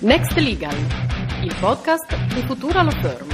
[0.00, 0.76] Next Legal,
[1.42, 3.28] il podcast di Futura Law Firm.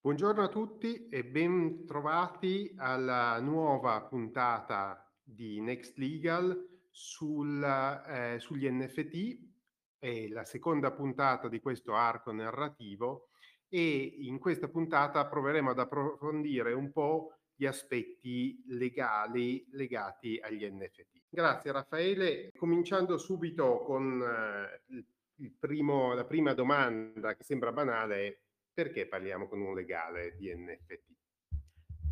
[0.00, 6.58] Buongiorno a tutti e ben trovati alla nuova puntata di Next Legal
[6.90, 9.38] sul, eh, sugli NFT,
[9.98, 13.28] è la seconda puntata di questo arco narrativo
[13.68, 21.17] e in questa puntata proveremo ad approfondire un po' gli aspetti legali legati agli NFT.
[21.30, 22.52] Grazie Raffaele.
[22.56, 25.04] Cominciando subito con eh,
[25.58, 28.40] primo, la prima domanda che sembra banale,
[28.72, 31.16] perché parliamo con un legale di NFT?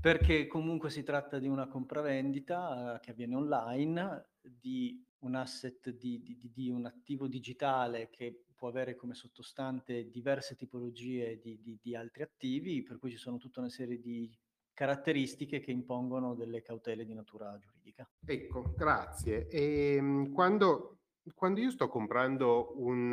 [0.00, 6.22] Perché comunque si tratta di una compravendita eh, che avviene online di un asset, di,
[6.22, 12.22] di, di, un attivo digitale che può avere come sottostante diverse tipologie di, di altri
[12.22, 14.30] attivi, per cui ci sono tutta una serie di
[14.72, 17.75] caratteristiche che impongono delle cautele di natura giuridica.
[18.24, 19.48] Ecco, grazie.
[19.48, 20.98] E, ehm, quando,
[21.34, 23.12] quando io sto comprando un,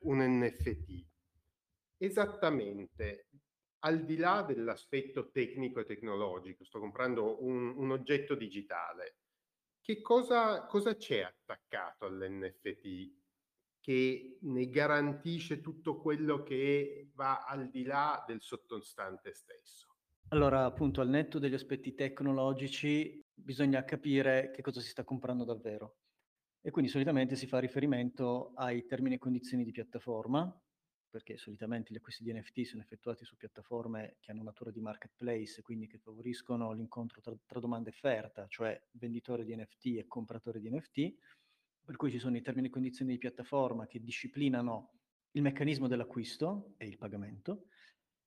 [0.00, 1.06] un NFT,
[1.98, 3.26] esattamente
[3.80, 9.16] al di là dell'aspetto tecnico e tecnologico, sto comprando un, un oggetto digitale,
[9.80, 13.18] che cosa, cosa c'è attaccato all'NFT
[13.80, 19.88] che ne garantisce tutto quello che va al di là del sottostante stesso?
[20.28, 25.96] Allora, appunto, al netto degli aspetti tecnologici bisogna capire che cosa si sta comprando davvero.
[26.62, 30.54] E quindi solitamente si fa riferimento ai termini e condizioni di piattaforma,
[31.08, 35.62] perché solitamente gli acquisti di NFT sono effettuati su piattaforme che hanno natura di marketplace,
[35.62, 40.60] quindi che favoriscono l'incontro tra, tra domanda e offerta, cioè venditore di NFT e compratore
[40.60, 41.14] di NFT,
[41.84, 44.92] per cui ci sono i termini e condizioni di piattaforma che disciplinano
[45.32, 47.66] il meccanismo dell'acquisto e il pagamento,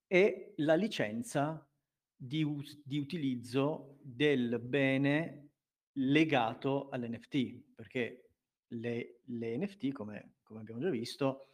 [0.07, 1.65] e la licenza
[2.25, 5.49] di, us- di utilizzo del bene
[5.97, 8.29] legato all'NFT, perché
[8.67, 11.49] le, le NFT, come, come abbiamo già visto,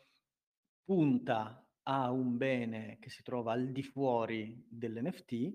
[0.83, 5.53] punta a un bene che si trova al di fuori dell'NFT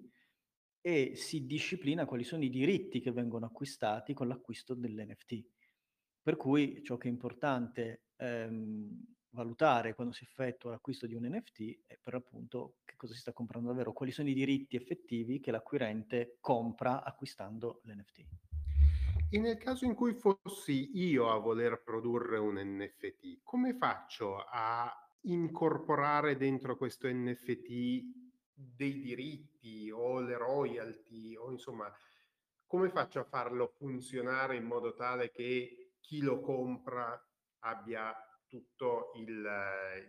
[0.80, 5.44] e si disciplina quali sono i diritti che vengono acquistati con l'acquisto dell'NFT.
[6.22, 11.80] Per cui ciò che è importante ehm, valutare quando si effettua l'acquisto di un NFT
[11.86, 15.50] è per appunto che cosa si sta comprando davvero, quali sono i diritti effettivi che
[15.50, 18.24] l'acquirente compra acquistando l'NFT.
[19.30, 24.90] E nel caso in cui fossi io a voler produrre un NFT, come faccio a
[25.22, 28.22] incorporare dentro questo NFT
[28.54, 31.92] dei diritti o le royalty o insomma
[32.66, 37.20] come faccio a farlo funzionare in modo tale che chi lo compra
[37.60, 38.14] abbia
[38.54, 39.44] tutto il,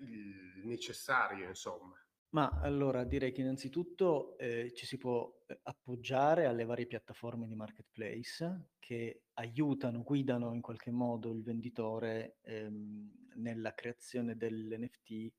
[0.02, 1.96] il necessario, insomma.
[2.30, 7.56] Ma allora direi che innanzitutto eh, ci si può eh, appoggiare alle varie piattaforme di
[7.56, 15.34] marketplace che aiutano, guidano in qualche modo il venditore ehm, nella creazione dell'NFT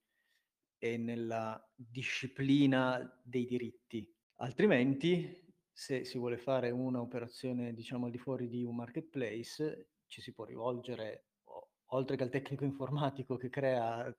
[0.78, 4.12] e nella disciplina dei diritti.
[4.38, 10.32] Altrimenti, se si vuole fare un'operazione, diciamo, al di fuori di un marketplace, ci si
[10.32, 11.26] può rivolgere
[11.96, 14.14] oltre che al tecnico informatico che crea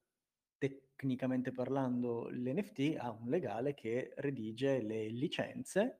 [0.57, 5.99] tecnicamente parlando l'NFT, a un legale che redige le licenze,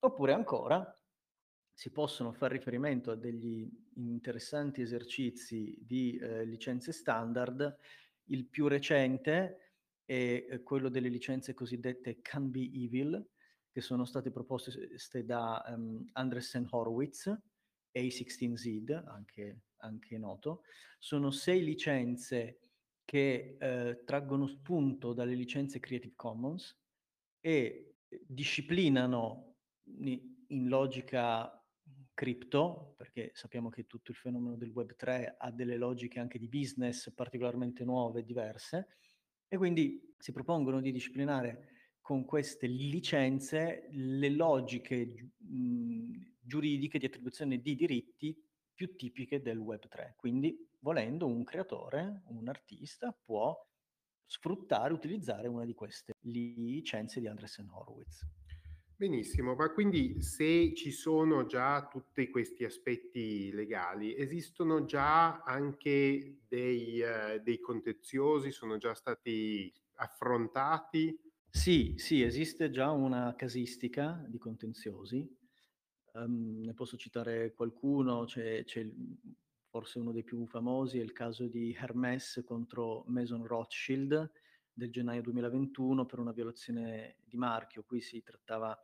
[0.00, 0.94] oppure ancora
[1.72, 7.76] si possono fare riferimento a degli interessanti esercizi di eh, licenze standard.
[8.24, 9.72] Il più recente
[10.04, 13.26] è eh, quello delle licenze cosiddette Can Be Evil,
[13.70, 17.32] che sono state proposte da um, Andresen Horowitz,
[18.00, 20.62] A16Z, anche anche noto,
[20.98, 22.60] sono sei licenze
[23.04, 26.76] che eh, traggono spunto dalle licenze Creative Commons
[27.40, 31.52] e eh, disciplinano in logica
[32.12, 37.12] cripto, perché sappiamo che tutto il fenomeno del Web3 ha delle logiche anche di business
[37.14, 38.88] particolarmente nuove e diverse,
[39.46, 47.60] e quindi si propongono di disciplinare con queste licenze le logiche mh, giuridiche di attribuzione
[47.60, 48.36] di diritti
[48.74, 50.14] più tipiche del Web3.
[50.16, 53.56] Quindi, volendo, un creatore, un artista può
[54.24, 58.26] sfruttare, utilizzare una di queste licenze di Andresen Horowitz.
[58.96, 67.00] Benissimo, ma quindi se ci sono già tutti questi aspetti legali, esistono già anche dei,
[67.00, 71.16] uh, dei contenziosi, sono già stati affrontati?
[71.48, 75.36] Sì, sì, esiste già una casistica di contenziosi
[76.24, 78.88] Um, ne posso citare qualcuno, c'è, c'è
[79.68, 84.30] forse uno dei più famosi, è il caso di Hermès contro Mason Rothschild
[84.72, 87.84] del gennaio 2021 per una violazione di marchio.
[87.84, 88.76] Qui si trattava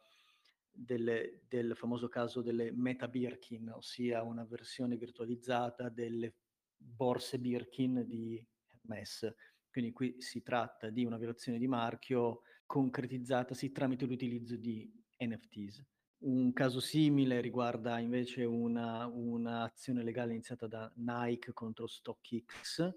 [0.71, 6.35] delle, del famoso caso delle meta Birkin, ossia una versione virtualizzata delle
[6.77, 9.33] borse Birkin di Hermes.
[9.71, 15.94] Quindi qui si tratta di una violazione di marchio concretizzatasi tramite l'utilizzo di NFTs.
[16.25, 22.95] Un caso simile riguarda invece un'azione una legale iniziata da Nike contro StockX.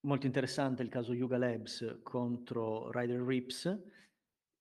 [0.00, 3.82] Molto interessante il caso Yuga Labs contro Rider Rips.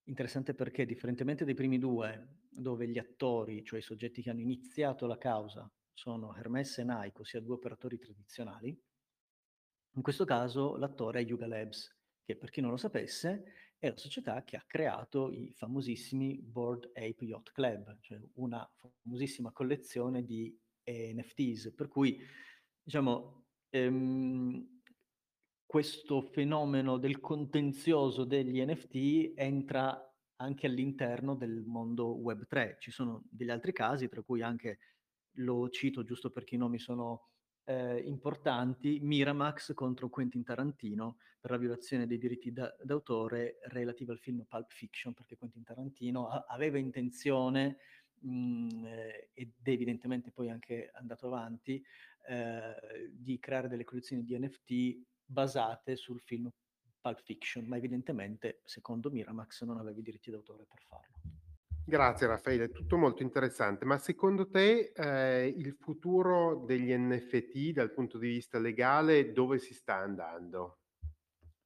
[0.04, 5.08] Interessante perché, differentemente dai primi due, dove gli attori, cioè i soggetti che hanno iniziato
[5.08, 8.78] la causa, sono Hermes e Nike, ossia due operatori tradizionali,
[9.96, 11.90] in questo caso l'attore è Yuga Labs,
[12.26, 16.92] che per chi non lo sapesse è la società che ha creato i famosissimi Board
[16.94, 18.70] Ape Yacht Club, cioè una
[19.02, 20.56] famosissima collezione di
[20.86, 22.16] NFTs, per cui
[22.80, 24.82] diciamo ehm,
[25.66, 30.00] questo fenomeno del contenzioso degli NFT entra
[30.36, 32.76] anche all'interno del mondo Web3.
[32.78, 34.78] Ci sono degli altri casi, tra cui anche,
[35.38, 37.30] lo cito giusto perché i nomi sono
[37.66, 44.20] eh, importanti, Miramax contro Quentin Tarantino per la violazione dei diritti da, d'autore relativa al
[44.20, 47.78] film Pulp Fiction, perché Quentin Tarantino a- aveva intenzione
[48.20, 51.84] mh, mm, eh, ed evidentemente poi anche andato avanti
[52.28, 56.52] eh, di creare delle collezioni di NFT basate sul film
[57.00, 61.41] Pulp Fiction, ma evidentemente secondo Miramax non aveva i diritti d'autore per farlo.
[61.86, 68.18] Grazie Raffaele, tutto molto interessante, ma secondo te eh, il futuro degli NFT dal punto
[68.18, 70.78] di vista legale dove si sta andando?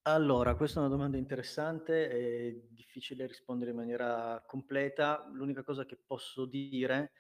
[0.08, 5.28] Allora, questa è una domanda interessante, è difficile rispondere in maniera completa.
[5.34, 7.12] L'unica cosa che posso dire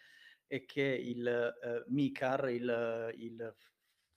[0.48, 3.56] è che il eh, MICAR, il, il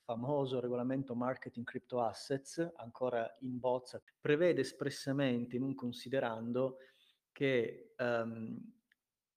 [0.05, 6.77] famoso regolamento marketing crypto assets, ancora in bozza, prevede espressamente, non considerando,
[7.38, 8.58] che um,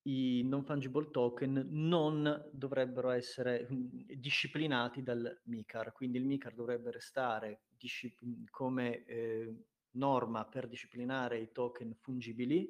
[0.06, 6.89] i non fungible token non dovrebbero essere mh, disciplinati dal MICAR, quindi il MICAR dovrebbe
[6.89, 9.56] restare discipl- come eh,
[9.92, 12.68] norma per disciplinare i token fungibili,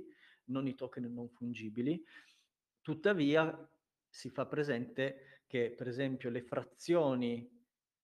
[0.47, 2.03] non i token non fungibili.
[2.81, 3.71] Tuttavia
[4.09, 7.49] si fa presente che per esempio le frazioni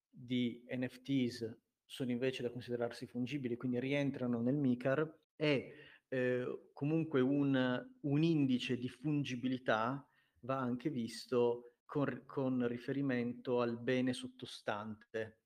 [0.09, 5.73] di NFTs sono invece da considerarsi fungibili, quindi rientrano nel MICAR e
[6.09, 10.05] eh, comunque un, un, indice di fungibilità
[10.41, 15.39] va anche visto con, con, riferimento al bene sottostante.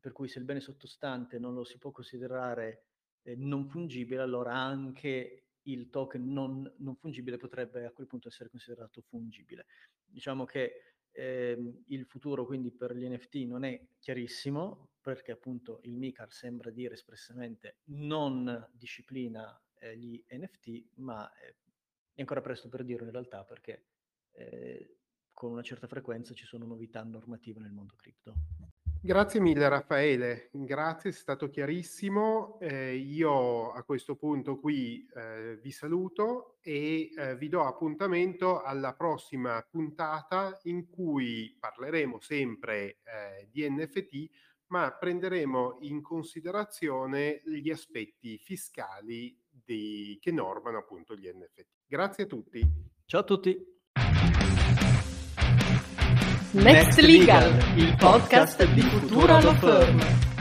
[0.00, 2.86] Per cui se il bene sottostante non lo si può considerare
[3.22, 8.50] eh, non fungibile, allora anche il token non, non, fungibile potrebbe a quel punto essere
[8.50, 9.66] considerato fungibile.
[10.04, 15.98] Diciamo che eh, il futuro quindi per gli NFT non è chiarissimo perché appunto il
[15.98, 21.56] MICAR sembra dire espressamente non disciplina eh, gli NFT, ma eh,
[22.14, 23.84] è ancora presto per dirlo in realtà perché
[24.32, 24.96] eh,
[25.30, 28.34] con una certa frequenza ci sono novità normative nel mondo cripto.
[29.02, 32.58] Grazie mille Raffaele, grazie, è stato chiarissimo.
[32.58, 38.94] Eh, io a questo punto qui eh, vi saluto e eh, vi do appuntamento alla
[38.94, 44.30] prossima puntata in cui parleremo sempre eh, di NFT,
[44.68, 51.66] ma prenderemo in considerazione gli aspetti fiscali di, che normano appunto gli NFT.
[51.86, 52.60] Grazie a tutti.
[53.04, 53.72] Ciao a tutti.
[56.52, 60.33] Next Legal, il podcast di Futura Law Firm.